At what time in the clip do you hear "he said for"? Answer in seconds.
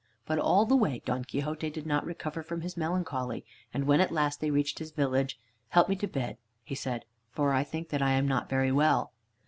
6.63-7.53